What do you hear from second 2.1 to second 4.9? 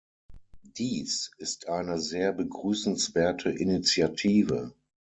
begrüßenswerte Initiative.